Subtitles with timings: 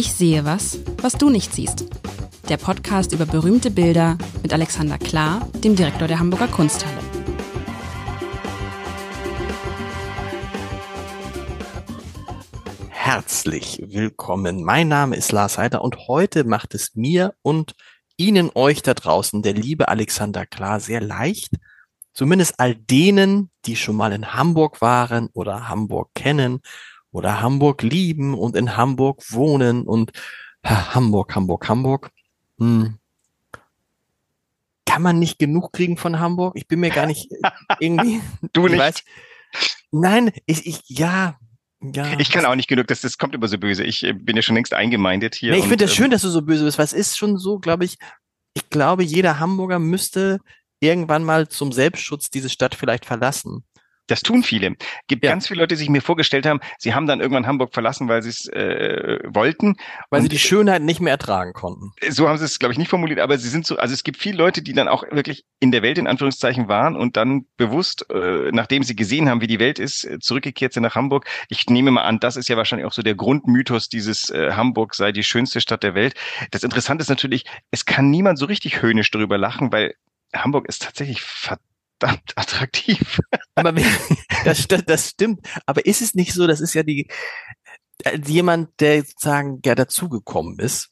[0.00, 1.84] Ich sehe was, was du nicht siehst.
[2.48, 6.96] Der Podcast über berühmte Bilder mit Alexander Klar, dem Direktor der Hamburger Kunsthalle.
[12.88, 14.64] Herzlich willkommen.
[14.64, 17.74] Mein Name ist Lars Heider und heute macht es mir und
[18.16, 21.56] Ihnen, euch da draußen, der liebe Alexander Klar, sehr leicht,
[22.14, 26.62] zumindest all denen, die schon mal in Hamburg waren oder Hamburg kennen
[27.12, 30.12] oder Hamburg lieben und in Hamburg wohnen und
[30.64, 32.10] ha, Hamburg, Hamburg, Hamburg.
[32.58, 32.98] Hm.
[34.86, 36.54] Kann man nicht genug kriegen von Hamburg?
[36.56, 37.30] Ich bin mir gar nicht
[37.78, 38.20] irgendwie.
[38.52, 38.78] du nicht.
[38.78, 39.04] Weiß,
[39.92, 41.38] nein, ich, ich, ja,
[41.80, 42.18] ja.
[42.18, 43.84] Ich kann auch nicht genug, das, das kommt immer so böse.
[43.84, 45.52] Ich äh, bin ja schon längst eingemeindet hier.
[45.52, 47.38] Nee, ich finde das ähm, schön, dass du so böse bist, weil es ist schon
[47.38, 47.96] so, glaube ich,
[48.54, 50.40] ich glaube, jeder Hamburger müsste
[50.80, 53.64] irgendwann mal zum Selbstschutz diese Stadt vielleicht verlassen.
[54.10, 54.74] Das tun viele.
[55.06, 55.30] Gibt ja.
[55.30, 58.22] ganz viele Leute, die sich mir vorgestellt haben, sie haben dann irgendwann Hamburg verlassen, weil
[58.22, 59.76] sie es äh, wollten.
[60.10, 61.92] Weil sie die Schönheit nicht mehr ertragen konnten.
[62.08, 64.18] So haben sie es, glaube ich, nicht formuliert, aber sie sind so, also es gibt
[64.18, 68.10] viele Leute, die dann auch wirklich in der Welt in Anführungszeichen waren und dann bewusst,
[68.10, 71.26] äh, nachdem sie gesehen haben, wie die Welt ist, äh, zurückgekehrt sind nach Hamburg.
[71.48, 74.96] Ich nehme mal an, das ist ja wahrscheinlich auch so der Grundmythos dieses äh, Hamburg
[74.96, 76.14] sei die schönste Stadt der Welt.
[76.50, 79.94] Das Interessante ist natürlich, es kann niemand so richtig höhnisch darüber lachen, weil
[80.34, 81.69] Hamburg ist tatsächlich verdammt
[82.00, 83.20] verdammt attraktiv.
[83.54, 83.72] Aber
[84.44, 85.46] das, das stimmt.
[85.66, 87.08] Aber ist es nicht so, das ist ja die,
[88.04, 90.90] äh, jemand, der sozusagen ja dazugekommen ist,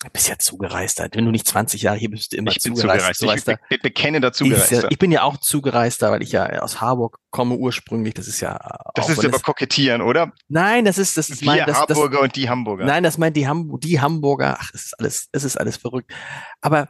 [0.00, 1.08] Du bist ja zugereister.
[1.12, 3.18] Wenn du nicht 20 Jahre hier bist, du immer ich bin zugereist.
[3.18, 3.48] zugereist.
[3.48, 7.18] Ich be bekenne dazu ich, ich bin ja auch zugereister, weil ich ja aus Harburg
[7.30, 8.14] komme ursprünglich.
[8.14, 8.60] Das ist ja.
[8.94, 10.32] Das ist aber kokettieren, oder?
[10.46, 12.84] Nein, das ist das ist mein, das, Hamburger das, und die Hamburger.
[12.84, 14.58] Nein, das meint die, Ham die Hamburger.
[14.60, 16.12] Ach, es ist alles, es ist alles verrückt.
[16.60, 16.88] Aber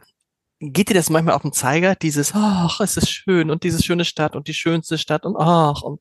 [0.59, 4.03] geht dir das manchmal auf den Zeiger, dieses, ach, es ist schön und diese schöne
[4.03, 5.99] Stadt und die schönste Stadt und ach und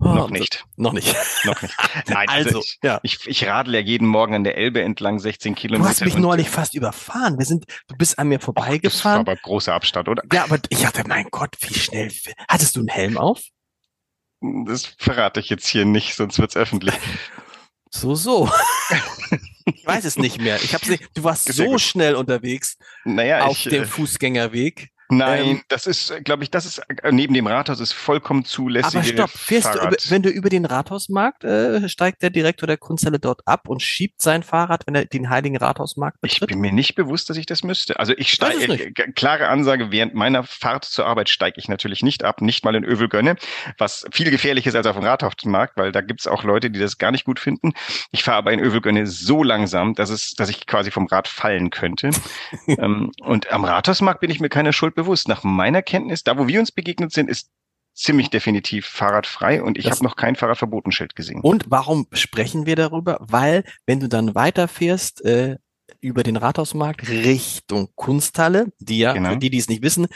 [0.00, 0.64] oh, noch nicht.
[0.76, 1.14] noch nicht.
[1.44, 1.74] noch nicht.
[2.08, 3.00] Nein, also, also ich, ja.
[3.04, 5.84] ich, ich radle ja jeden Morgen an der Elbe entlang 16 Kilometer.
[5.84, 7.38] Du hast mich neulich fast überfahren.
[7.38, 9.20] Wir sind, du bist an mir vorbeigefahren.
[9.20, 10.22] Oh, das war aber großer Abstand, oder?
[10.32, 12.12] Ja, aber ich dachte, mein Gott, wie schnell.
[12.48, 13.42] Hattest du einen Helm auf?
[14.66, 16.94] Das verrate ich jetzt hier nicht, sonst wird's öffentlich.
[17.90, 18.50] So, so.
[19.84, 20.62] ich weiß es nicht mehr.
[20.62, 24.88] Ich hab's nicht, du warst so schnell unterwegs naja, auf ich, dem äh, Fußgängerweg.
[25.10, 28.94] Nein, ähm, das ist, glaube ich, das ist äh, neben dem Rathaus ist vollkommen zulässig.
[28.94, 33.18] Aber stopp, fährst du wenn du über den Rathausmarkt äh, steigt der Direktor der Kunsthalle
[33.18, 36.42] dort ab und schiebt sein Fahrrad, wenn er den Heiligen Rathausmarkt betritt?
[36.42, 37.98] Ich bin mir nicht bewusst, dass ich das müsste.
[37.98, 42.24] Also ich steige, äh, klare Ansage, während meiner Fahrt zur Arbeit steige ich natürlich nicht
[42.24, 43.36] ab, nicht mal in Övelgönne,
[43.78, 46.98] was viel gefährlicher ist als auf dem Rathausmarkt, weil da gibt's auch Leute, die das
[46.98, 47.72] gar nicht gut finden.
[48.10, 51.70] Ich fahre aber in Övelgönne so langsam, dass es, dass ich quasi vom Rad fallen
[51.70, 52.10] könnte.
[52.66, 55.28] ähm, und am Rathausmarkt bin ich mir keine Schuld bewusst.
[55.28, 57.50] Nach meiner Kenntnis, da wo wir uns begegnet sind, ist
[57.94, 61.40] ziemlich definitiv fahrradfrei und ich habe noch kein Fahrradverbotenschild gesehen.
[61.40, 63.18] Und warum sprechen wir darüber?
[63.20, 65.58] Weil, wenn du dann weiterfährst, äh,
[66.00, 69.30] über den Rathausmarkt Richtung Kunsthalle, die ja, genau.
[69.30, 70.06] für die, die es nicht wissen,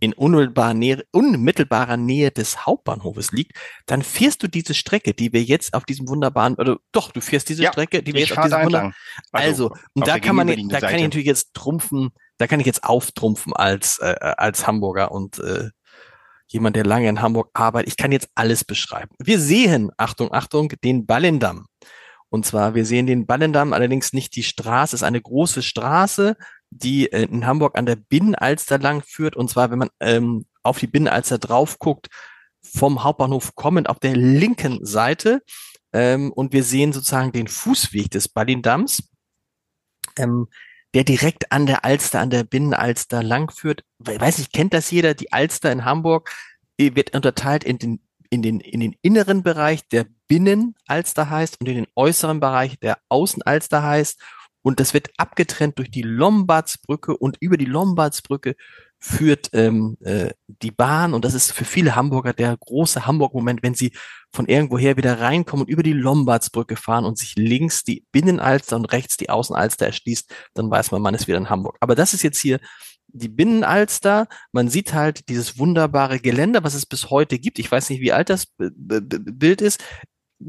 [0.00, 3.52] in unmittelbarer Nähe, unmittelbarer Nähe des Hauptbahnhofes liegt,
[3.86, 7.48] dann fährst du diese Strecke, die wir jetzt auf diesem wunderbaren, oder doch, du fährst
[7.48, 8.94] diese ja, Strecke, die wir jetzt auf diesem wunderbaren,
[9.32, 12.66] also, also und da kann man, da kann ich natürlich jetzt trumpfen, da kann ich
[12.66, 15.70] jetzt auftrumpfen als, äh, als Hamburger und äh,
[16.46, 17.88] jemand, der lange in Hamburg arbeitet.
[17.88, 19.14] Ich kann jetzt alles beschreiben.
[19.18, 21.66] Wir sehen, Achtung, Achtung, den Ballendamm.
[22.28, 26.36] Und zwar, wir sehen den Ballendamm, allerdings nicht die Straße, es ist eine große Straße,
[26.70, 29.36] die äh, in Hamburg an der Binnenalster lang führt.
[29.36, 32.08] Und zwar, wenn man ähm, auf die Binnenalster drauf guckt,
[32.62, 35.42] vom Hauptbahnhof kommend auf der linken Seite.
[35.92, 39.08] Ähm, und wir sehen sozusagen den Fußweg des Ballindamms.
[40.16, 40.48] Ähm,
[40.94, 43.82] der direkt an der Alster, an der Binnenalster langführt.
[43.98, 45.14] Weiß ich, kennt das jeder?
[45.14, 46.30] Die Alster in Hamburg
[46.78, 48.00] wird unterteilt in den,
[48.30, 52.98] in den, in den inneren Bereich, der Binnenalster heißt, und in den äußeren Bereich, der
[53.08, 54.20] Außenalster heißt.
[54.62, 58.54] Und das wird abgetrennt durch die Lombardsbrücke und über die Lombardsbrücke
[59.04, 63.74] führt ähm, äh, die Bahn und das ist für viele Hamburger der große Hamburg-Moment, wenn
[63.74, 63.92] sie
[64.32, 68.86] von irgendwoher wieder reinkommen und über die Lombardsbrücke fahren und sich links die Binnenalster und
[68.86, 71.76] rechts die Außenalster erschließt, dann weiß man, man ist wieder in Hamburg.
[71.80, 72.60] Aber das ist jetzt hier
[73.08, 74.26] die Binnenalster.
[74.52, 77.58] Man sieht halt dieses wunderbare Geländer, was es bis heute gibt.
[77.58, 79.84] Ich weiß nicht, wie alt das Bild ist.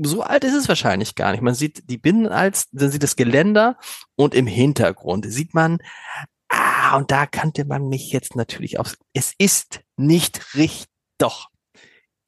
[0.02, 1.42] So alt ist es wahrscheinlich gar nicht.
[1.42, 3.78] Man sieht die Binnenalster, dann sieht das Geländer
[4.16, 5.80] und im Hintergrund sieht man
[6.86, 8.96] Ah, und da kannte man mich jetzt natürlich auf.
[9.14, 10.88] Es ist nicht richtig.
[11.18, 11.50] Doch.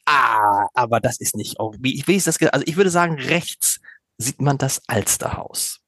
[0.06, 1.57] Ah, aber das ist nicht.
[1.59, 2.42] Oh, wie, wie ist das?
[2.42, 3.80] Also ich würde sagen, rechts
[4.18, 5.81] sieht man das Alsterhaus.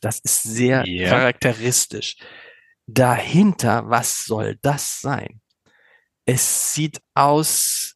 [0.00, 1.08] Das ist sehr yeah.
[1.08, 2.16] charakteristisch.
[2.86, 5.40] Dahinter, was soll das sein?
[6.24, 7.94] Es sieht aus,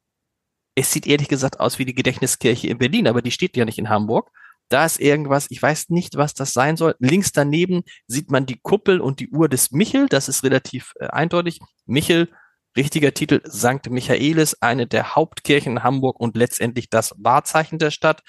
[0.77, 3.79] es sieht ehrlich gesagt aus wie die Gedächtniskirche in Berlin, aber die steht ja nicht
[3.79, 4.31] in Hamburg.
[4.69, 6.95] Da ist irgendwas, ich weiß nicht, was das sein soll.
[6.99, 10.07] Links daneben sieht man die Kuppel und die Uhr des Michel.
[10.09, 11.61] Das ist relativ äh, eindeutig.
[11.87, 12.29] Michel,
[12.77, 13.89] richtiger Titel, St.
[13.91, 18.23] Michaelis, eine der Hauptkirchen in Hamburg und letztendlich das Wahrzeichen der Stadt.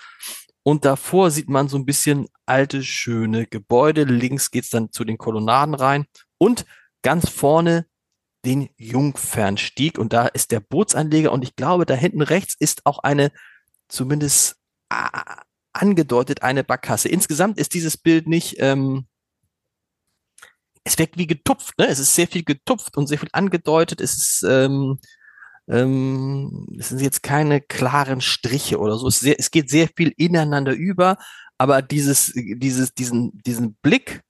[0.64, 4.04] Und davor sieht man so ein bisschen alte, schöne Gebäude.
[4.04, 6.06] Links geht's dann zu den Kolonnaden rein.
[6.38, 6.66] Und
[7.02, 7.86] ganz vorne
[8.46, 9.98] den Jungfernstieg.
[9.98, 11.32] Und da ist der Bootsanleger.
[11.32, 13.32] Und ich glaube, da hinten rechts ist auch eine,
[13.88, 14.58] zumindest
[15.82, 17.10] angedeutet, eine Barkasse.
[17.10, 19.06] Insgesamt ist dieses Bild nicht, ähm,
[20.84, 21.88] es wirkt wie getupft, ne?
[21.88, 24.02] Es ist sehr viel getupft und sehr viel angedeutet.
[24.02, 25.00] Es ist, ähm,
[25.68, 29.08] ähm, es sind jetzt keine klaren Striche oder so.
[29.08, 31.18] Es, sehr, es geht sehr viel ineinander über,
[31.58, 34.22] aber dieses, dieses, diesen, diesen Blick,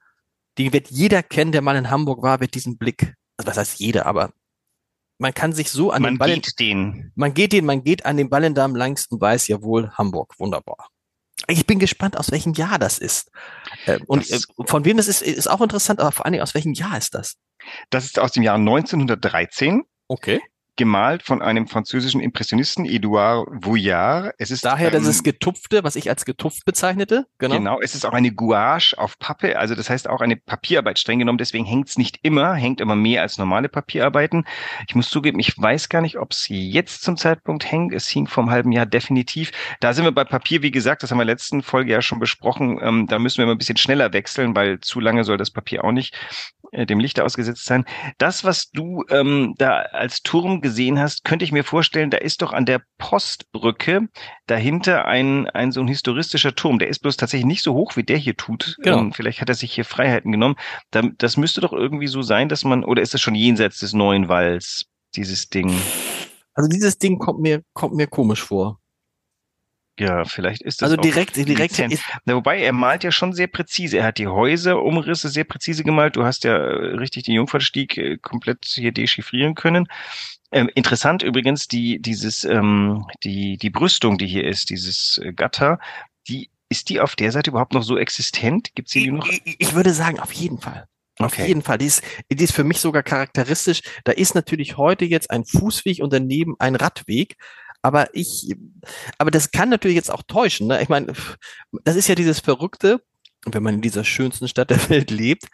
[0.58, 3.80] den wird jeder kennen, der mal in Hamburg war, wird diesen Blick, also was heißt
[3.80, 4.34] jeder, aber
[5.20, 7.12] man kann sich so an man den Ball, geht den.
[7.16, 10.90] man geht den, man geht an den Ballendamm langs und weiß ja wohl Hamburg, wunderbar.
[11.50, 13.32] Ich bin gespannt, aus welchem Jahr das ist.
[13.86, 16.44] Äh, und das, äh, von wem das ist, ist auch interessant, aber vor allen Dingen,
[16.44, 17.38] aus welchem Jahr ist das?
[17.90, 19.84] Das ist aus dem Jahr 1913.
[20.08, 20.42] Okay
[20.80, 24.34] gemalt von einem französischen Impressionisten, Edouard Vouillard.
[24.38, 27.28] Es ist daher, ähm, das ist getupfte, was ich als getupft bezeichnete.
[27.38, 27.56] Genau.
[27.56, 31.20] Genau, es ist auch eine Gouache auf Pappe, also das heißt auch eine Papierarbeit streng
[31.20, 31.38] genommen.
[31.38, 34.46] Deswegen hängt es nicht immer, hängt immer mehr als normale Papierarbeiten.
[34.88, 37.94] Ich muss zugeben, ich weiß gar nicht, ob es jetzt zum Zeitpunkt hängt.
[37.94, 39.52] Es hing vom halben Jahr definitiv.
[39.82, 42.02] Da sind wir bei Papier, wie gesagt, das haben wir in der letzten Folge ja
[42.02, 42.80] schon besprochen.
[42.82, 45.84] Ähm, da müssen wir immer ein bisschen schneller wechseln, weil zu lange soll das Papier
[45.84, 46.16] auch nicht
[46.74, 47.86] dem Licht ausgesetzt sein.
[48.18, 52.42] Das, was du ähm, da als Turm gesehen hast, könnte ich mir vorstellen, da ist
[52.42, 54.08] doch an der Postbrücke
[54.48, 56.80] dahinter ein, ein so ein historistischer Turm.
[56.80, 58.76] Der ist bloß tatsächlich nicht so hoch, wie der hier tut.
[58.82, 59.00] Genau.
[59.00, 60.56] Ähm, vielleicht hat er sich hier Freiheiten genommen.
[60.92, 63.94] Da, das müsste doch irgendwie so sein, dass man, oder ist das schon jenseits des
[63.94, 65.74] neuen Walls, dieses Ding?
[66.54, 68.79] Also dieses Ding kommt mir, kommt mir komisch vor.
[70.00, 70.92] Ja, vielleicht ist das.
[70.92, 71.80] Also direkt, direkt.
[71.80, 73.98] Ist wobei er malt ja schon sehr präzise.
[73.98, 76.16] Er hat die Häuserumrisse sehr präzise gemalt.
[76.16, 79.88] Du hast ja äh, richtig den Jungfernstieg äh, komplett hier dechiffrieren können.
[80.52, 85.80] Ähm, interessant übrigens, die, dieses, ähm, die, die Brüstung, die hier ist, dieses äh, Gatter,
[86.28, 88.70] die, ist die auf der Seite überhaupt noch so existent?
[88.76, 89.28] Gibt's die noch?
[89.28, 90.88] Ich, ich würde sagen, auf jeden Fall.
[91.20, 91.48] Auf okay.
[91.48, 91.78] jeden Fall.
[91.78, 92.02] Die ist,
[92.32, 93.82] die ist für mich sogar charakteristisch.
[94.06, 97.36] Da ist natürlich heute jetzt ein Fußweg und daneben ein Radweg.
[97.82, 98.56] Aber ich,
[99.18, 100.68] aber das kann natürlich jetzt auch täuschen.
[100.68, 100.82] Ne?
[100.82, 101.14] Ich meine,
[101.84, 103.02] das ist ja dieses Verrückte,
[103.46, 105.46] wenn man in dieser schönsten Stadt der Welt lebt,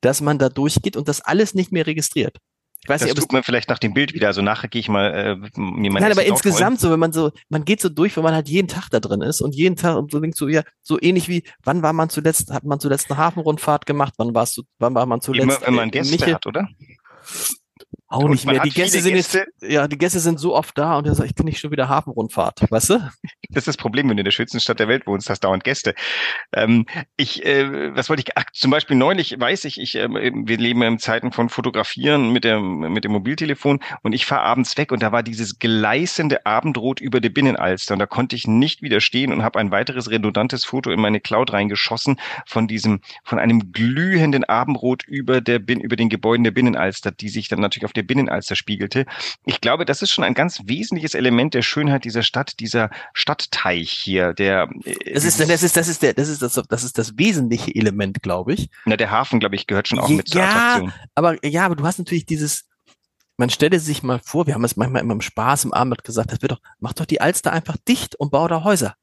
[0.00, 2.36] dass man da durchgeht und das alles nicht mehr registriert.
[2.82, 4.28] Ich weiß das nicht, ob tut man vielleicht nach dem Bild wieder.
[4.28, 7.30] Also nachher gehe ich mal äh, mir mein Nein, aber insgesamt so, wenn man so,
[7.50, 9.96] man geht so durch, wenn man halt jeden Tag da drin ist und jeden Tag
[9.96, 13.10] und so denkt so, ja, so ähnlich wie, wann war man zuletzt, hat man zuletzt
[13.10, 15.44] eine Hafenrundfahrt gemacht, wann warst du, wann war man zuletzt?
[15.44, 16.34] Immer, wenn man Gäste Michel?
[16.34, 16.68] hat, oder?
[18.12, 18.60] Auch nicht mehr.
[18.60, 19.46] Die Gäste sind Gäste.
[19.60, 21.70] jetzt, ja, die Gäste sind so oft da und er sagt, ich bin nicht schon
[21.70, 23.10] wieder Hafenrundfahrt, weißt du?
[23.52, 25.64] Das ist das Problem, wenn du in der schönsten Stadt der Welt wohnst, hast dauernd
[25.64, 25.96] Gäste.
[26.52, 26.86] Ähm,
[27.16, 30.82] ich, äh, was wollte ich, ach, zum Beispiel neulich weiß ich, ich, äh, wir leben
[30.82, 35.02] in Zeiten von Fotografieren mit dem, mit dem Mobiltelefon und ich fahre abends weg und
[35.02, 39.42] da war dieses gleißende Abendrot über der Binnenalster und da konnte ich nicht widerstehen und
[39.42, 45.02] habe ein weiteres redundantes Foto in meine Cloud reingeschossen von diesem, von einem glühenden Abendrot
[45.08, 48.56] über der, über den Gebäuden der Binnenalster, die sich dann natürlich auf der der Binnenalster
[48.56, 49.06] spiegelte.
[49.44, 53.90] Ich glaube, das ist schon ein ganz wesentliches Element der Schönheit dieser Stadt, dieser Stadtteich
[53.90, 54.68] hier, der.
[54.84, 57.74] Äh, das ist, das ist, das ist der, das ist das, das ist das wesentliche
[57.74, 58.70] Element, glaube ich.
[58.86, 60.92] Na, der Hafen, glaube ich, gehört schon auch mit zur ja, Attraktion.
[61.14, 62.66] Aber, ja, aber du hast natürlich dieses,
[63.36, 66.32] man stelle sich mal vor, wir haben es manchmal immer im Spaß im Abend gesagt,
[66.32, 68.94] das wird doch, mach doch die Alster einfach dicht und bau da Häuser.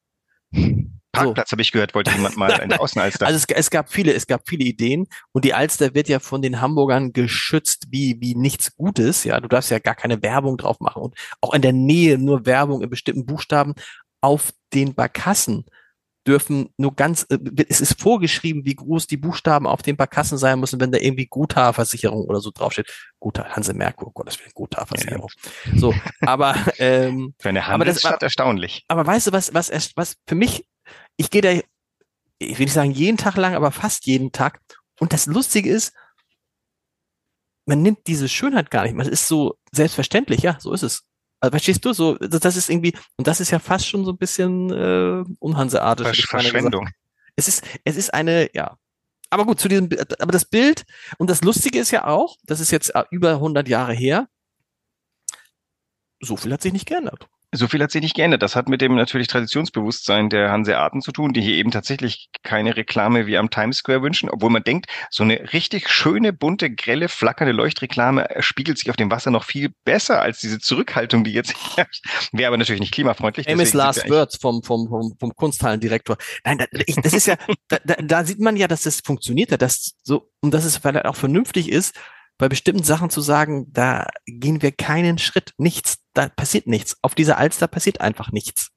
[1.18, 1.54] Parkplatz so.
[1.54, 3.26] habe ich gehört, wollte jemand mal eine Außenalster.
[3.26, 6.42] Also es, es, gab viele, es gab viele Ideen und die Alster wird ja von
[6.42, 9.24] den Hamburgern geschützt wie wie nichts Gutes.
[9.24, 12.46] Ja, du darfst ja gar keine Werbung drauf machen und auch in der Nähe nur
[12.46, 13.74] Werbung in bestimmten Buchstaben
[14.22, 15.66] auf den Barkassen
[16.28, 20.60] dürfen nur ganz, äh, es ist vorgeschrieben, wie groß die Buchstaben auf den Barkassen sein
[20.60, 22.92] müssen, wenn da irgendwie Guthabenversicherung oder so draufsteht.
[23.20, 25.30] Guthaben, Hanse Merkur, Gott, das wäre Guthabenversicherung.
[25.66, 25.78] Ja.
[25.78, 28.84] So, aber ähm, für eine Handelsstadt aber das, erstaunlich.
[28.90, 30.68] Aber weißt du, was, was, was für mich
[31.18, 31.52] ich gehe da,
[32.40, 34.62] ich will nicht sagen jeden Tag lang, aber fast jeden Tag.
[35.00, 35.94] Und das Lustige ist,
[37.66, 38.96] man nimmt diese Schönheit gar nicht.
[38.96, 41.04] Man ist so selbstverständlich, ja, so ist es.
[41.40, 41.94] Also, verstehst du?
[41.94, 46.06] So, das ist irgendwie, und das ist ja fast schon so ein bisschen äh, unhanseartig.
[46.06, 46.90] Versch Verschwendung.
[47.36, 48.78] Es ist, es ist eine, ja.
[49.30, 50.86] Aber gut, zu diesem, aber das Bild,
[51.18, 54.30] und das Lustige ist ja auch, das ist jetzt äh, über 100 Jahre her,
[56.20, 57.28] so viel hat sich nicht geändert.
[57.58, 58.42] So viel hat sich nicht geändert.
[58.42, 62.78] Das hat mit dem natürlich Traditionsbewusstsein der Hanseaten zu tun, die hier eben tatsächlich keine
[62.78, 67.10] Reklame wie am Times Square wünschen, obwohl man denkt, so eine richtig schöne, bunte, grelle,
[67.10, 71.54] flackernde Leuchtreklame spiegelt sich auf dem Wasser noch viel besser als diese Zurückhaltung, die jetzt
[71.76, 72.06] herrscht.
[72.32, 73.48] Wäre aber natürlich nicht klimafreundlich.
[73.48, 76.18] Famous Last Words vom, vom, vom, vom Kunsthallendirektor.
[76.46, 77.36] Nein, das, ich, das ist ja,
[77.68, 81.06] da, da, da sieht man ja, dass das funktioniert dass so, und dass es vielleicht
[81.06, 81.96] auch vernünftig ist,
[82.38, 86.98] bei bestimmten Sachen zu sagen, da gehen wir keinen Schritt, nichts, da passiert nichts.
[87.02, 88.72] Auf dieser Alster passiert einfach nichts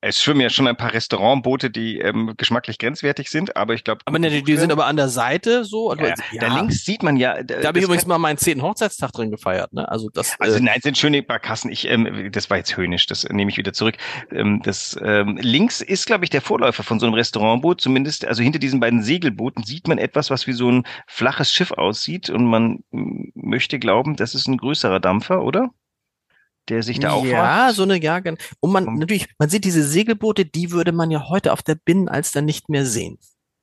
[0.00, 4.00] es schwimmen ja schon ein paar Restaurantboote, die ähm, geschmacklich grenzwertig sind, aber ich glaube.
[4.04, 5.92] Aber ne, die, die sind aber an der Seite so.
[5.94, 6.40] Ja, also, ja.
[6.40, 7.42] Da links sieht man ja.
[7.42, 9.72] Da, da habe ich übrigens mal meinen zehnten Hochzeitstag drin gefeiert.
[9.72, 9.88] Ne?
[9.88, 10.38] Also das.
[10.38, 11.70] Also äh, nein, sind schöne Barkassen.
[11.70, 13.06] Ich, ähm, das war jetzt höhnisch.
[13.06, 13.96] Das nehme ich wieder zurück.
[14.30, 17.80] Ähm, das ähm, links ist, glaube ich, der Vorläufer von so einem Restaurantboot.
[17.80, 21.72] Zumindest, also hinter diesen beiden Segelbooten sieht man etwas, was wie so ein flaches Schiff
[21.72, 25.70] aussieht, und man möchte glauben, das ist ein größerer Dampfer, oder?
[26.68, 28.20] Der sich da auch Ja, so eine ja,
[28.60, 31.76] und man um, natürlich, man sieht diese Segelboote, die würde man ja heute auf der
[31.76, 33.18] Binnenalster nicht mehr sehen.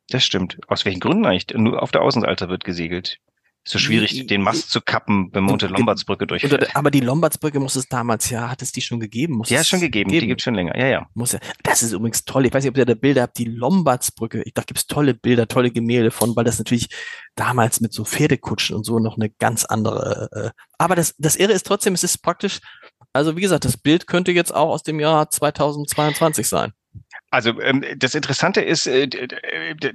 [0.09, 0.57] Das stimmt.
[0.67, 1.47] Aus welchen Gründen eigentlich?
[1.57, 3.19] Nur auf der Außenalter wird gesegelt.
[3.65, 6.75] Ist so schwierig, den Mast zu kappen, wenn man unter Lombardsbrücke durchfährt.
[6.75, 9.35] Aber die Lombardsbrücke muss es damals ja, hat es die schon gegeben?
[9.35, 10.09] Muss ja, ist schon gegeben.
[10.09, 10.19] geben.
[10.19, 10.77] Die gibt schon länger.
[10.77, 11.07] Ja, ja.
[11.13, 11.39] Muss ja.
[11.63, 12.45] Das ist übrigens toll.
[12.45, 13.37] Ich weiß nicht, ob ihr da Bilder habt.
[13.37, 14.43] Die Lombardsbrücke.
[14.43, 16.89] Ich, da gibt's tolle Bilder, tolle Gemälde von, weil das natürlich
[17.35, 20.29] damals mit so Pferdekutschen und so noch eine ganz andere.
[20.33, 22.59] Äh, aber das, das Irre ist trotzdem, es ist praktisch
[23.13, 26.73] also wie gesagt, das Bild könnte jetzt auch aus dem Jahr 2022 sein.
[27.33, 29.07] Also ähm, das Interessante ist, äh,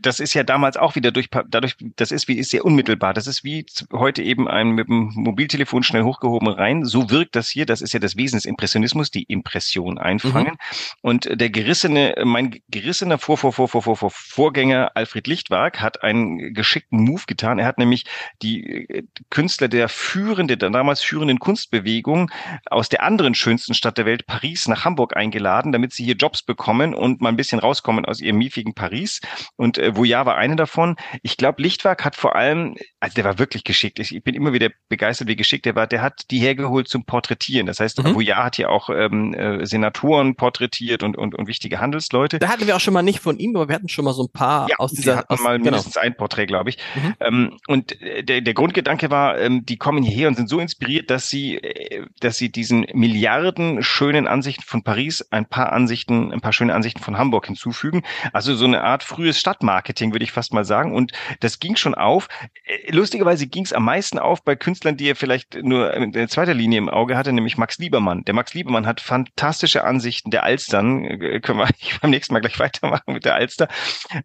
[0.01, 3.15] das ist ja damals auch wieder durch dadurch, das ist wie ist sehr unmittelbar.
[3.15, 6.85] Das ist wie heute eben ein mit dem Mobiltelefon schnell hochgehoben rein.
[6.85, 7.65] So wirkt das hier.
[7.65, 10.55] Das ist ja das Wesen des Impressionismus, die Impression einfangen.
[10.55, 10.99] Mhm.
[11.01, 16.03] Und der gerissene, mein gerissener Vor, Vor, Vor, Vor, Vor, Vor Vorgänger Alfred Lichtwag hat
[16.03, 17.61] einen geschickten Move getan.
[17.61, 18.05] Er hat nämlich
[18.43, 22.33] die äh, Künstler der führende, der damals führenden Kunstbewegung
[22.67, 26.43] aus der anderen schönsten Stadt der Welt, Paris, nach Hamburg eingeladen, damit sie hier Jobs
[26.43, 29.21] bekommen und mal ein bisschen rauskommen aus ihrem miefigen Paris.
[29.57, 30.97] Und äh, Voyard war eine davon.
[31.23, 33.99] Ich glaube, Lichtwerk hat vor allem, also der war wirklich geschickt.
[33.99, 35.87] Ich, ich, bin immer wieder begeistert, wie geschickt er war.
[35.87, 37.67] Der hat die hergeholt zum Porträtieren.
[37.67, 38.15] Das heißt, mhm.
[38.15, 42.39] Voyard hat ja auch ähm, äh, Senatoren porträtiert und, und, und wichtige Handelsleute.
[42.39, 44.25] Da hatten wir auch schon mal nicht von ihm, aber wir hatten schon mal so
[44.25, 45.13] ein paar ja, aus dieser.
[45.13, 45.65] Wir hatten aus, mal genau.
[45.65, 46.79] mindestens ein Porträt, glaube ich.
[46.95, 47.15] Mhm.
[47.21, 51.11] Ähm, und äh, der, der Grundgedanke war, ähm, die kommen hierher und sind so inspiriert,
[51.11, 56.41] dass sie, äh, dass sie diesen Milliarden schönen Ansichten von Paris ein paar Ansichten, ein
[56.41, 58.03] paar schöne Ansichten von Hamburg hinzufügen.
[58.33, 60.95] Also so eine Art frühes Stadtmarketing, würde ich fast mal sagen.
[60.95, 62.29] Und das ging schon auf.
[62.65, 66.55] Äh, lustigerweise ging es am meisten auf bei Künstlern, die er vielleicht nur in zweiter
[66.55, 68.25] Linie im Auge hatte, nämlich Max Liebermann.
[68.25, 71.05] Der Max Liebermann hat fantastische Ansichten der Alstern.
[71.05, 71.69] Äh, können wir
[72.01, 73.69] beim nächsten Mal gleich weitermachen mit der Alster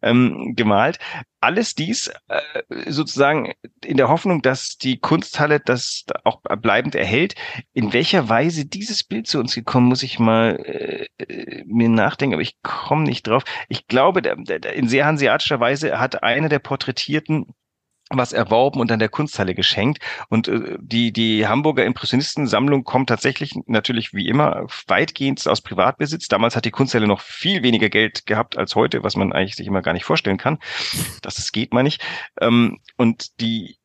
[0.02, 1.00] ähm, gemalt
[1.44, 2.42] alles dies äh,
[2.88, 7.36] sozusagen in der Hoffnung, dass die Kunsthalle das auch bleibend erhält.
[7.74, 12.42] In welcher Weise dieses Bild zu uns gekommen, muss ich mal äh, mir nachdenken, aber
[12.42, 13.44] ich komme nicht drauf.
[13.68, 17.54] Ich glaube, in sehr hanseatischer Weise hat einer der Porträtierten
[18.10, 20.00] was erworben und dann der Kunsthalle geschenkt.
[20.30, 26.28] Und äh, die, die Hamburger Impressionistensammlung kommt tatsächlich natürlich wie immer weitgehend aus Privatbesitz.
[26.28, 29.68] Damals hat die Kunsthalle noch viel weniger Geld gehabt als heute, was man eigentlich sich
[29.68, 30.60] immer gar nicht vorstellen kann.
[31.22, 32.02] Das, das geht man nicht.
[32.40, 33.78] Ähm, und die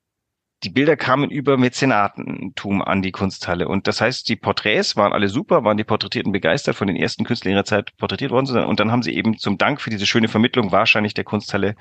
[0.65, 3.69] die Bilder kamen über Mäzenatentum an die Kunsthalle.
[3.69, 7.25] Und das heißt, die Porträts waren alle super, waren die Porträtierten begeistert von den ersten
[7.25, 8.59] Künstlern ihrer Zeit porträtiert worden zu.
[8.67, 11.77] Und dann haben sie eben zum Dank für diese schöne Vermittlung wahrscheinlich der Kunsthalle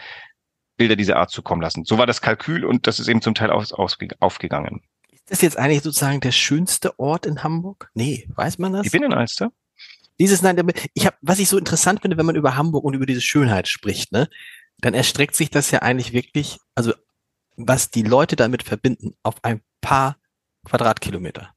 [0.78, 1.86] Bilder dieser Art zukommen lassen.
[1.86, 4.82] So war das Kalkül und das ist eben zum Teil aus, aus, aufgegangen.
[5.12, 7.90] Ist das jetzt eigentlich sozusagen der schönste Ort in Hamburg?
[7.94, 8.86] Nee, weiß man das?
[8.86, 9.52] Ich bin in Alster.
[10.20, 10.60] Dieses, nein,
[10.94, 13.68] ich habe, was ich so interessant finde, wenn man über Hamburg und über diese Schönheit
[13.68, 14.30] spricht, ne,
[14.80, 16.94] dann erstreckt sich das ja eigentlich wirklich, also
[17.56, 20.18] was die Leute damit verbinden, auf ein paar
[20.66, 21.54] Quadratkilometer.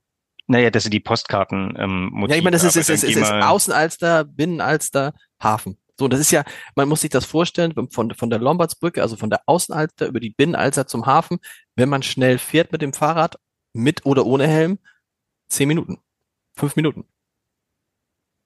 [0.47, 1.77] Naja, das sind die Postkarten.
[1.79, 5.79] Ähm, Motive, ja, ich meine, das ist, ist, ist, ist, ist Außenalster, Binnenalster, Hafen.
[6.01, 6.45] So, das ist ja,
[6.77, 10.31] man muss sich das vorstellen, von, von der Lombardsbrücke, also von der Außenalster über die
[10.31, 11.41] Binnenalster zum Hafen,
[11.77, 13.39] wenn man schnell fährt mit dem Fahrrad,
[13.75, 14.79] mit oder ohne Helm,
[15.51, 15.99] zehn Minuten,
[16.57, 17.05] fünf Minuten.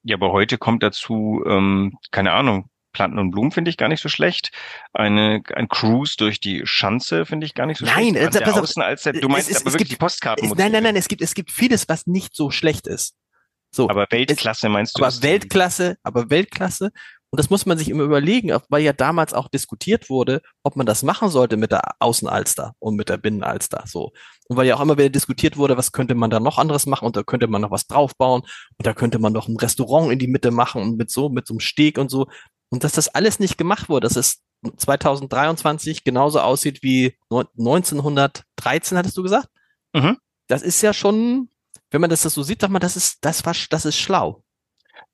[0.03, 4.01] Ja, aber heute kommt dazu, ähm, keine Ahnung, Planten und Blumen finde ich gar nicht
[4.01, 4.51] so schlecht.
[4.91, 8.33] Eine, ein Cruise durch die Schanze finde ich gar nicht so nein, schlecht.
[8.33, 10.45] Nein, äh, Außen als der, du meinst es, aber es wirklich gibt, die Postkarten.
[10.45, 13.15] Es, nein, nein, nein, es gibt, es gibt vieles, was nicht so schlecht ist.
[13.75, 13.89] So.
[13.89, 15.03] Aber Weltklasse meinst du?
[15.03, 16.91] Aber Weltklasse, aber Weltklasse.
[17.35, 20.85] Und das muss man sich immer überlegen, weil ja damals auch diskutiert wurde, ob man
[20.85, 23.83] das machen sollte mit der Außenalster und mit der Binnenalster.
[23.87, 24.13] So.
[24.47, 27.05] Und weil ja auch immer wieder diskutiert wurde, was könnte man da noch anderes machen
[27.05, 30.17] und da könnte man noch was draufbauen und da könnte man noch ein Restaurant in
[30.17, 32.27] die Mitte machen und mit so, mit so einem Steg und so.
[32.69, 34.41] Und dass das alles nicht gemacht wurde, dass es
[34.77, 39.49] 2023 genauso aussieht wie 1913, hattest du gesagt?
[39.91, 40.15] Mhm.
[40.47, 41.49] Das ist ja schon
[41.91, 44.43] wenn man das so sieht, sagt man, das ist, das war, das ist schlau.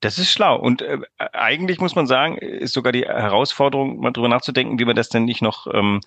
[0.02, 0.56] Das ist schlau.
[0.56, 4.96] Und äh, eigentlich muss man sagen, ist sogar die Herausforderung, mal drüber nachzudenken, wie man
[4.96, 6.00] das denn nicht noch ähm,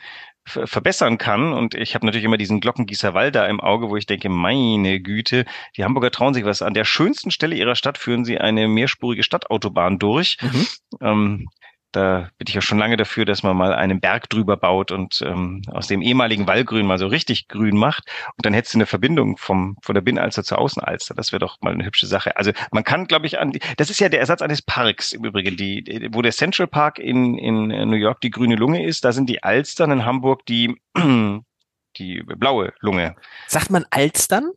[0.43, 1.53] verbessern kann.
[1.53, 4.99] Und ich habe natürlich immer diesen Glockengießer Wall da im Auge, wo ich denke, meine
[4.99, 5.45] Güte,
[5.77, 6.61] die Hamburger trauen sich was.
[6.61, 10.37] An der schönsten Stelle ihrer Stadt führen sie eine mehrspurige Stadtautobahn durch.
[10.41, 10.67] Mhm.
[10.99, 11.47] Ähm,
[11.95, 15.21] da bin ich ja schon lange dafür, dass man mal einen Berg drüber baut und
[15.25, 18.03] ähm, aus dem ehemaligen Wallgrün mal so richtig grün macht.
[18.37, 21.15] Und dann hättest du eine Verbindung vom, von der Binnenalster zur Außenalster.
[21.15, 22.35] Das wäre doch mal eine hübsche Sache.
[22.37, 25.23] Also man kann, glaube ich, an die, das ist ja der Ersatz eines Parks im
[25.23, 29.11] Übrigen, die, wo der Central Park in, in New York die grüne Lunge ist, da
[29.11, 30.75] sind die Alstern in Hamburg die,
[31.97, 33.15] die blaue Lunge.
[33.47, 34.51] Sagt man Alstern?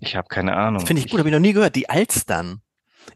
[0.00, 0.84] Ich habe keine Ahnung.
[0.86, 1.76] Finde ich gut, habe ich noch nie gehört.
[1.76, 2.62] Die Alstern.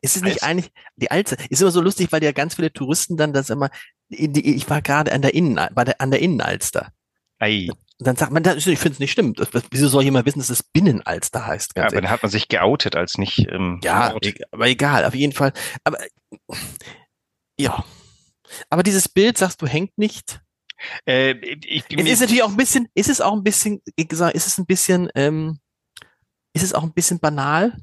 [0.01, 2.73] Ist es nicht Als, eigentlich, die alte, ist immer so lustig, weil ja ganz viele
[2.73, 3.71] Touristen dann das immer,
[4.09, 6.93] die, ich war gerade an der Innen, bei der, an der Innenalster.
[7.39, 7.69] Ei.
[7.99, 9.41] Und dann sagt man, ich finde es nicht stimmt.
[9.71, 11.73] Wieso soll jemand wissen, dass es Binnenalster heißt?
[11.77, 13.47] ja, aber dann hat man sich geoutet als nicht.
[13.51, 15.53] Ähm, ja, e aber egal, auf jeden Fall.
[15.85, 15.99] Aber
[17.59, 17.85] ja.
[18.69, 20.41] Aber dieses Bild, sagst du, hängt nicht.
[21.07, 24.35] Äh, ich, es ist natürlich auch ein bisschen, ist es auch ein bisschen, ich gesagt,
[24.35, 25.61] ist es ein bisschen, ähm,
[26.53, 27.77] ist es auch ein bisschen banal?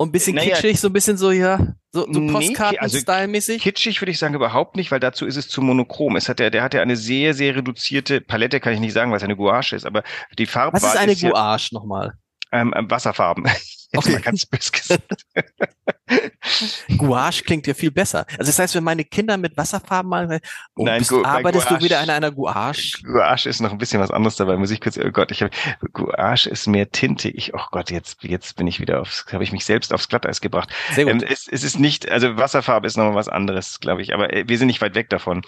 [0.00, 1.58] Und ein bisschen naja, kitschig, so ein bisschen so, ja,
[1.92, 3.56] so, so Postkarten-Style-mäßig?
[3.56, 6.16] Also kitschig würde ich sagen überhaupt nicht, weil dazu ist es zu monochrom.
[6.16, 9.10] Es hat ja, der hat ja eine sehr, sehr reduzierte Palette, kann ich nicht sagen,
[9.10, 10.02] weil es eine Gouache ist, aber
[10.38, 10.74] die Farbe.
[10.74, 12.14] Was ist eine ist Gouache ja, nochmal?
[12.50, 13.44] Ähm, Wasserfarben.
[13.92, 14.12] Okay.
[14.12, 15.26] mal ganz böse gesagt.
[16.96, 18.26] Gouache klingt ja viel besser.
[18.38, 20.40] Also das heißt, wenn meine Kinder mit Wasserfarben malen,
[20.76, 23.02] oh, Nein, bist, arbeitest Gouache, du wieder an einer Gouache?
[23.04, 24.56] Gouache ist noch ein bisschen was anderes dabei.
[24.56, 25.50] Muss ich kurz, oh Gott, ich habe
[25.92, 27.28] Gouache ist mehr Tinte.
[27.30, 30.40] Ich, oh Gott, jetzt jetzt bin ich wieder aufs, habe ich mich selbst aufs Glatteis
[30.40, 30.70] gebracht.
[30.92, 31.22] Sehr gut.
[31.22, 34.14] Ähm, es, es ist nicht, also Wasserfarbe ist noch was anderes, glaube ich.
[34.14, 35.42] Aber äh, wir sind nicht weit weg davon.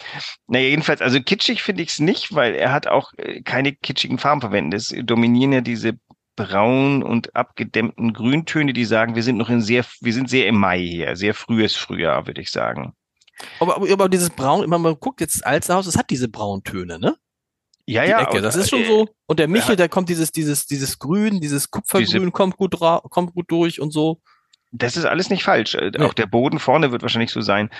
[0.47, 4.19] Naja, jedenfalls, also kitschig finde ich es nicht, weil er hat auch äh, keine kitschigen
[4.19, 4.81] Farben verwendet.
[4.81, 5.95] Es dominieren ja diese
[6.37, 10.59] braun und abgedämmten Grüntöne, die sagen, wir sind noch in sehr, wir sind sehr im
[10.59, 12.95] Mai hier, sehr frühes Frühjahr, würde ich sagen.
[13.61, 17.17] Aber, aber dieses Braun, immer man guckt jetzt Alsterhaus, es hat diese Brauntöne, ne?
[17.87, 18.23] Ja, ja.
[18.23, 19.09] Ecke, das ist schon äh, so.
[19.27, 23.35] Und der Michel, da kommt dieses, dieses, dieses Grün, dieses Kupfergrün diese, kommt gut kommt
[23.35, 24.21] gut durch und so.
[24.71, 25.75] Das ist alles nicht falsch.
[25.75, 25.91] Ja.
[26.07, 27.71] Auch der Boden vorne wird wahrscheinlich so sein.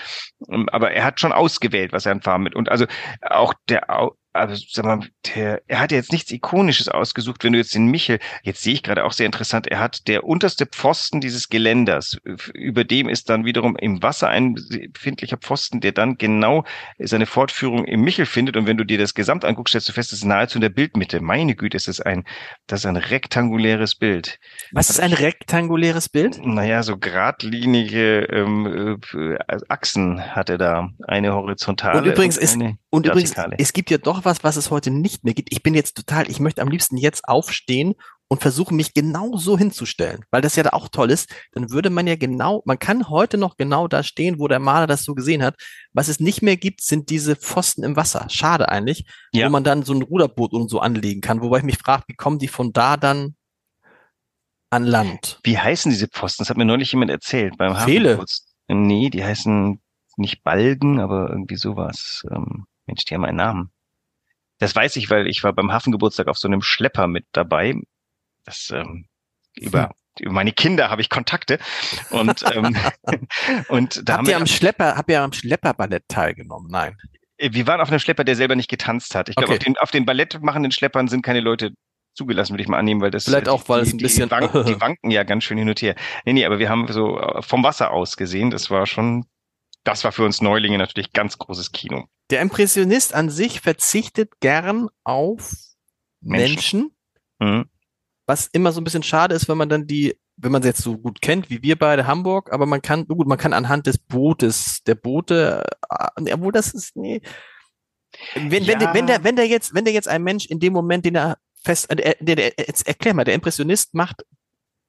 [0.49, 2.55] Ähm, aber er hat schon ausgewählt, was er an Farben mit.
[2.55, 2.85] Und also
[3.21, 3.89] auch der,
[4.33, 4.99] also sag mal,
[5.35, 8.83] der, er hat jetzt nichts Ikonisches ausgesucht, wenn du jetzt den Michel, jetzt sehe ich
[8.83, 12.17] gerade auch sehr interessant, er hat der unterste Pfosten dieses Geländers,
[12.53, 14.55] über dem ist dann wiederum im Wasser ein
[14.91, 16.63] befindlicher Pfosten, der dann genau
[16.97, 18.57] seine Fortführung im Michel findet.
[18.57, 20.69] Und wenn du dir das Gesamt anguckst, stellst du fest, es ist nahezu in der
[20.69, 21.21] Bildmitte.
[21.21, 22.25] Meine Güte, ist das ein,
[22.67, 24.39] das ist ein rektanguläres Bild.
[24.71, 26.43] Was ist ein rektanguläres Bild?
[26.43, 30.89] Naja, so geradlinige ähm, äh, Achsen hat er da.
[31.07, 31.99] Eine horizontale.
[31.99, 32.57] Und übrigens ist,
[32.93, 35.51] und übrigens, es gibt ja doch was, was es heute nicht mehr gibt.
[35.51, 37.95] Ich bin jetzt total, ich möchte am liebsten jetzt aufstehen
[38.27, 41.33] und versuchen, mich genau so hinzustellen, weil das ja da auch toll ist.
[41.53, 44.85] Dann würde man ja genau, man kann heute noch genau da stehen, wo der Maler
[44.85, 45.55] das so gesehen hat.
[45.93, 48.27] Was es nicht mehr gibt, sind diese Pfosten im Wasser.
[48.29, 49.47] Schade eigentlich, ja.
[49.47, 51.41] wo man dann so ein Ruderboot und so anlegen kann.
[51.41, 53.35] Wobei ich mich frage, wie kommen die von da dann
[54.69, 55.39] an Land?
[55.41, 56.43] Wie heißen diese Pfosten?
[56.43, 58.23] Das hat mir neulich jemand erzählt beim Fehle.
[58.67, 59.81] Nee, die heißen
[60.15, 62.23] nicht Balgen, aber irgendwie sowas.
[62.29, 63.71] Ähm, Mensch, die haben einen Namen.
[64.59, 67.75] Das weiß ich, weil ich war beim Hafengeburtstag auf so einem Schlepper mit dabei.
[68.45, 69.07] Das ähm,
[69.55, 71.59] über über meine Kinder habe ich Kontakte
[72.11, 72.75] und ähm,
[73.67, 76.69] und da habt haben ihr am Schlepper habt ihr am Schlepperballett teilgenommen?
[76.69, 76.95] Nein.
[77.37, 79.29] Äh, wir waren auf einem Schlepper, der selber nicht getanzt hat.
[79.29, 79.57] Ich glaube, okay.
[79.57, 81.73] auf den, auf den Ballettmachenden Schleppern sind keine Leute
[82.15, 84.31] zugelassen, würde ich mal annehmen, weil das vielleicht auch, weil die, es ein bisschen die
[84.31, 85.95] wanken, die wanken ja ganz schön hin und her.
[86.25, 89.25] Nee, nee, aber wir haben so äh, vom Wasser aus gesehen, das war schon
[89.83, 92.05] das war für uns Neulinge natürlich ganz großes Kino.
[92.29, 95.53] Der Impressionist an sich verzichtet gern auf
[96.21, 96.91] Menschen,
[97.39, 97.69] Menschen mhm.
[98.25, 100.81] was immer so ein bisschen schade ist, wenn man dann die, wenn man sie jetzt
[100.81, 103.97] so gut kennt, wie wir beide Hamburg, aber man kann, gut, man kann anhand des
[103.97, 107.21] Bootes, der Boote, äh, obwohl das ist, nee.
[108.35, 108.67] Wenn, ja.
[108.67, 111.05] wenn, der, wenn der, wenn der jetzt, wenn der jetzt ein Mensch in dem Moment,
[111.05, 114.23] den er fest, äh, der, der, der, jetzt erklär mal, der Impressionist macht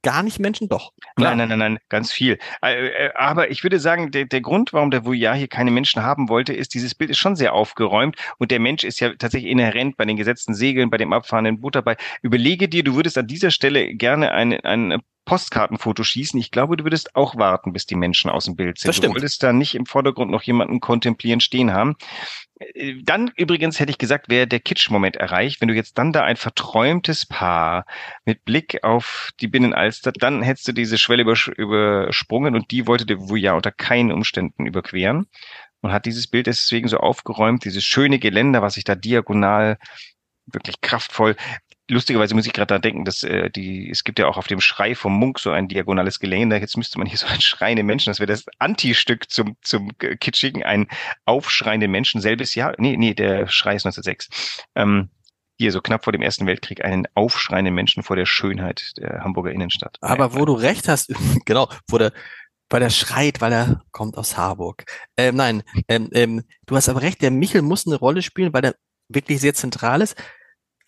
[0.04, 0.68] gar nicht Menschen?
[0.68, 0.92] Doch.
[1.16, 1.34] Klar.
[1.34, 2.38] Nein, nein, nein, nein, ganz viel.
[2.62, 6.04] Äh, äh, aber ich würde sagen, der, der Grund, warum der Vuillard hier keine Menschen
[6.04, 9.50] haben wollte, ist, dieses Bild ist schon sehr aufgeräumt und der Mensch ist ja tatsächlich
[9.50, 11.96] inhärent bei den gesetzten Segeln, bei dem abfahrenden Boot dabei.
[12.22, 16.38] Überlege dir, du würdest an dieser Stelle gerne ein, ein Postkartenfoto schießen.
[16.38, 18.88] Ich glaube, du würdest auch warten, bis die Menschen aus dem Bild sind.
[18.88, 19.14] Das stimmt.
[19.14, 21.96] Du wolltest da nicht im Vordergrund noch jemanden kontemplieren stehen haben.
[22.58, 25.60] Äh, dann übrigens hätte ich gesagt, wäre der Kitsch-Moment erreicht.
[25.60, 27.86] Wenn du jetzt dann da ein verträumtes Paar
[28.24, 33.18] mit Blick auf die Binnenalster, dann hättest du diese Schwelle übersprungen und die wollte der
[33.18, 35.26] Vuillard unter keinen Umständen überqueren
[35.80, 39.78] und hat dieses Bild deswegen so aufgeräumt, dieses schöne Geländer, was sich da diagonal
[40.46, 41.36] wirklich kraftvoll
[41.88, 44.60] lustigerweise muss ich gerade da denken, dass äh, die, es gibt ja auch auf dem
[44.60, 46.58] Schrei vom Munk so ein diagonales Geländer.
[46.58, 50.62] Jetzt müsste man hier so ein schreiende Menschen, das wäre das Anti-Stück zum, zum Kitschigen,
[50.62, 50.88] ein
[51.24, 52.74] aufschreiende Menschen, selbes Jahr.
[52.78, 54.64] Nee, nee, der Schrei ist 1906.
[54.74, 55.10] Ähm,
[55.56, 59.52] hier so knapp vor dem Ersten Weltkrieg einen aufschreienden Menschen vor der Schönheit der Hamburger
[59.52, 59.98] Innenstadt.
[60.00, 62.12] Aber wo du recht hast, genau, vor der,
[62.70, 64.84] weil er schreit, weil er kommt aus Harburg.
[65.16, 68.64] Ähm, nein, ähm, ähm, du hast aber recht, der Michel muss eine Rolle spielen, weil
[68.64, 68.74] er
[69.08, 70.16] wirklich sehr zentral ist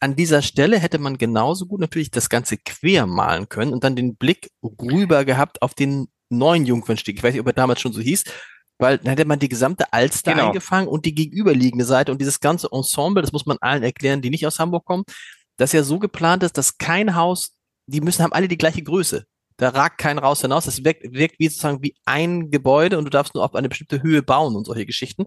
[0.06, 3.96] an dieser Stelle hätte man genauso gut natürlich das Ganze quer malen können und dann
[3.96, 7.16] den Blick rüber gehabt auf den neuen Jungfernstieg.
[7.16, 8.22] Ich weiß nicht, ob er damals schon so hieß,
[8.78, 10.46] weil dann hätte man die gesamte Alster genau.
[10.46, 14.30] eingefangen und die gegenüberliegende Seite und dieses ganze Ensemble, das muss man allen erklären, die
[14.30, 15.02] nicht aus Hamburg kommen,
[15.56, 19.24] das ja so geplant ist, dass kein Haus, die müssen haben alle die gleiche Größe.
[19.56, 20.66] Da ragt kein raus hinaus.
[20.66, 24.02] Das wirkt, wirkt wie sozusagen wie ein Gebäude und du darfst nur auf eine bestimmte
[24.04, 25.24] Höhe bauen und solche Geschichten.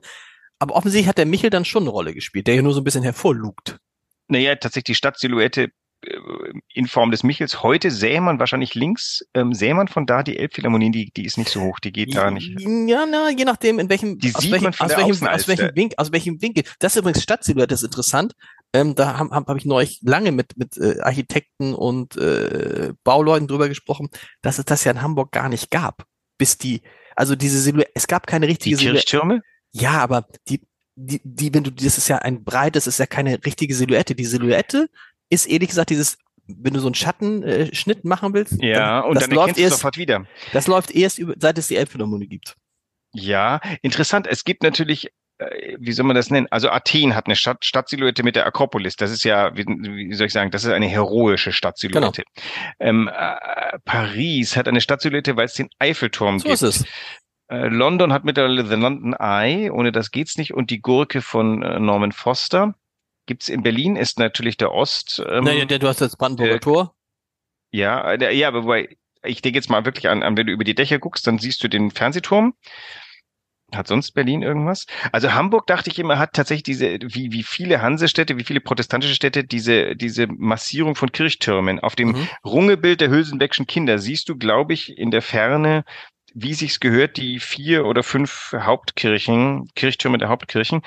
[0.57, 2.85] Aber offensichtlich hat der Michel dann schon eine Rolle gespielt, der hier nur so ein
[2.85, 3.77] bisschen hervorlugt.
[4.29, 5.71] Naja, tatsächlich die Stadtsilhouette
[6.05, 6.17] äh,
[6.73, 7.63] in Form des Michels.
[7.63, 11.37] Heute sähe man wahrscheinlich links, ähm, sähe man von da die Elbphilharmonie, die, die ist
[11.37, 12.59] nicht so hoch, die geht da nicht.
[12.59, 16.11] Ja, na, je nachdem, in welchem, die aus, welchem, aus, welchem, aus, welchem Winkel, aus
[16.11, 16.63] welchem Winkel.
[16.79, 18.33] Das ist übrigens Stadtsilhouette, das ist interessant.
[18.71, 23.47] Ähm, da habe hab, hab ich neulich lange mit, mit äh, Architekten und äh, Bauleuten
[23.47, 24.09] drüber gesprochen,
[24.43, 26.05] dass es das ja in Hamburg gar nicht gab.
[26.37, 26.83] Bis die,
[27.15, 29.41] also diese Silhouette, es gab keine richtige die Kirchtürme?
[29.71, 30.61] Ja, aber die,
[30.99, 34.15] die, die, wenn du, das ist ja ein breites, ist ja keine richtige Silhouette.
[34.15, 34.89] Die Silhouette
[35.29, 38.61] ist ehrlich gesagt dieses, wenn du so einen Schattenschnitt äh, machen willst.
[38.61, 40.25] Ja, dann, und dann läuft erst, sofort wieder.
[40.51, 42.57] Das läuft erst, über, seit es die Elbphilharmonie gibt.
[43.13, 44.27] Ja, interessant.
[44.27, 46.47] Es gibt natürlich äh, wie soll man das nennen?
[46.51, 48.97] Also Athen hat eine Stadt, Stadtsilhouette mit der Akropolis.
[48.97, 52.23] Das ist ja, wie, wie soll ich sagen, das ist eine heroische Stadtsilhouette.
[52.23, 52.49] Genau.
[52.79, 56.55] Ähm, äh, Paris hat eine Stadtsilhouette, weil es den Eiffelturm so gibt.
[56.55, 56.85] Ist es.
[57.49, 61.63] Äh, London hat mittlerweile The London Eye, ohne das geht's nicht, und die Gurke von
[61.63, 62.75] äh, Norman Foster.
[63.25, 65.23] Gibt's in Berlin, ist natürlich der Ost.
[65.27, 66.95] Ähm, naja, der, du hast das Brandenburger äh, Tor.
[67.71, 70.63] Ja, der, ja, aber wobei, ich denke jetzt mal wirklich an, an, wenn du über
[70.63, 72.53] die Dächer guckst, dann siehst du den Fernsehturm.
[73.73, 74.87] Hat sonst Berlin irgendwas?
[75.11, 79.13] Also Hamburg, dachte ich immer, hat tatsächlich diese, wie, wie viele Hansestädte, wie viele protestantische
[79.13, 81.79] Städte, diese, diese Massierung von Kirchtürmen.
[81.79, 82.27] Auf dem mhm.
[82.43, 85.83] Rungebild der Hülsenbeckschen Kinder siehst du, glaube ich, in der Ferne
[86.33, 90.81] wie sich's gehört, die vier oder fünf Hauptkirchen, Kirchtürme der Hauptkirchen.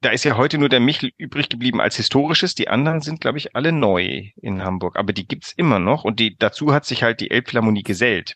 [0.00, 2.54] Da ist ja heute nur der Michel übrig geblieben als historisches.
[2.54, 4.96] Die anderen sind, glaube ich, alle neu in Hamburg.
[4.96, 6.04] Aber die gibt's immer noch.
[6.04, 8.34] Und die, dazu hat sich halt die Elbphilharmonie gesellt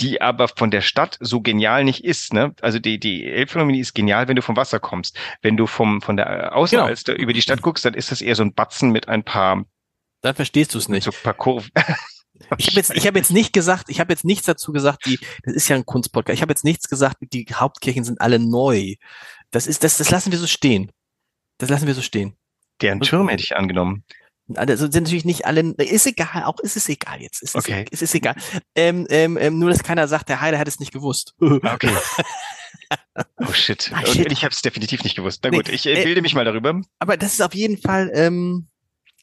[0.00, 2.32] die aber von der Stadt so genial nicht ist.
[2.32, 2.56] Ne?
[2.60, 5.16] Also die, die Elbphilharmonie ist genial, wenn du vom Wasser kommst.
[5.42, 7.22] Wenn du vom, von der Außenalster genau.
[7.22, 9.64] über die Stadt guckst, dann ist das eher so ein Batzen mit ein paar
[10.24, 11.04] dann verstehst du es nicht.
[11.04, 11.70] So ein paar Kurven.
[12.58, 15.18] Ich habe jetzt, ich habe jetzt nicht gesagt, ich habe jetzt nichts dazu gesagt, die,
[15.44, 16.34] das ist ja ein Kunstpodcast.
[16.34, 18.94] Ich habe jetzt nichts gesagt, die Hauptkirchen sind alle neu.
[19.50, 20.90] Das ist, das, das lassen wir so stehen.
[21.58, 22.36] Das lassen wir so stehen.
[22.80, 24.04] Deren Türme hätte ich angenommen.
[24.56, 27.42] Also sind natürlich nicht alle, ist egal, auch ist es egal jetzt.
[27.42, 27.86] Ist okay.
[27.90, 28.34] Es, ist egal.
[28.74, 31.34] Ähm, ähm, ähm, nur, dass keiner sagt, der Heiler hat es nicht gewusst.
[31.40, 31.96] Okay.
[33.38, 33.90] oh shit.
[33.94, 34.30] Ah, shit.
[34.30, 35.40] ich habe es definitiv nicht gewusst.
[35.44, 36.78] Na gut, nee, ich äh, bilde mich mal darüber.
[36.98, 38.68] Aber das ist auf jeden Fall, ähm,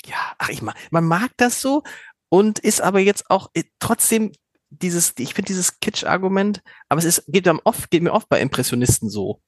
[0.05, 1.83] ja, ach ich mag, man mag das so
[2.31, 4.31] und ist aber jetzt auch äh, trotzdem
[4.69, 9.09] dieses, ich finde dieses Kitsch-Argument, aber es ist, geht, oft, geht mir oft bei Impressionisten
[9.09, 9.41] so.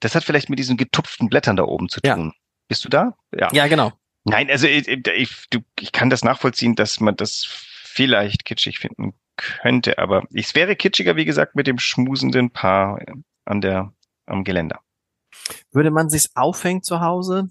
[0.00, 2.26] Das hat vielleicht mit diesen getupften Blättern da oben zu tun.
[2.26, 2.32] Ja.
[2.68, 3.16] Bist du da?
[3.36, 3.52] Ja.
[3.52, 3.92] Ja, genau.
[4.24, 9.14] Nein, also ich, ich, du, ich kann das nachvollziehen, dass man das vielleicht kitschig finden
[9.36, 13.00] könnte, aber es wäre kitschiger, wie gesagt, mit dem schmusenden Paar
[13.46, 13.92] an der,
[14.26, 14.80] am Geländer.
[15.72, 17.50] Würde man sich's aufhängen zu Hause?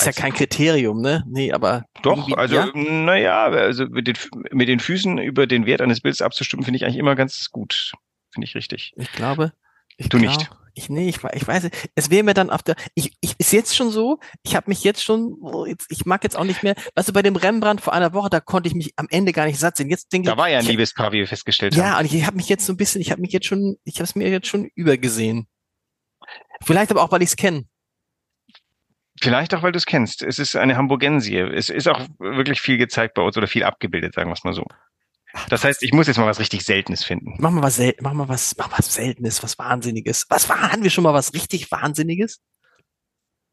[0.00, 1.24] Ist also, ja kein Kriterium, ne?
[1.28, 1.84] Nee, aber.
[2.02, 2.70] Doch, also, ja?
[2.74, 4.16] naja, also mit den,
[4.52, 7.92] mit den Füßen über den Wert eines Bildes abzustimmen, finde ich eigentlich immer ganz gut.
[8.32, 8.92] Finde ich richtig.
[8.96, 9.52] Ich glaube.
[9.96, 10.50] Ich du glaub, nicht.
[10.74, 13.74] Ich, nee, ich, ich weiß, es wäre mir dann auf der, ich, ich, ist jetzt
[13.74, 17.08] schon so, ich habe mich jetzt schon, jetzt, ich mag jetzt auch nicht mehr, weißt
[17.08, 19.58] du, bei dem Rembrandt vor einer Woche, da konnte ich mich am Ende gar nicht
[19.58, 19.90] satt sehen.
[19.90, 21.90] Jetzt denke Da war ja ein Liebespaar, wie wir festgestellt ja, haben.
[21.90, 23.96] Ja, und ich habe mich jetzt so ein bisschen, ich habe mich jetzt schon, ich
[23.96, 25.48] habe es mir jetzt schon übergesehen.
[26.62, 27.64] Vielleicht aber auch, weil ich es kenne.
[29.20, 30.22] Vielleicht auch, weil du es kennst.
[30.22, 31.38] Es ist eine Hamburgensie.
[31.38, 34.52] Es ist auch wirklich viel gezeigt bei uns oder viel abgebildet, sagen wir es mal
[34.52, 34.64] so.
[35.50, 37.34] Das heißt, ich muss jetzt mal was richtig Seltenes finden.
[37.38, 40.26] Mach mal was, Sel mach mal was, mach was Seltenes, was Wahnsinniges.
[40.28, 42.40] Was war, hatten wir schon mal was richtig Wahnsinniges?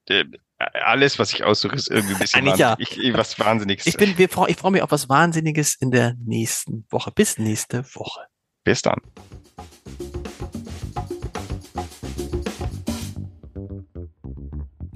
[0.08, 0.26] Äh,
[0.58, 2.76] alles, was ich aussuche, ist irgendwie ein bisschen ja.
[2.80, 3.86] ich, was Wahnsinniges.
[3.88, 7.12] Ich bin, wir, ich freue mich auf was Wahnsinniges in der nächsten Woche.
[7.12, 8.22] Bis nächste Woche.
[8.64, 9.02] Bis dann.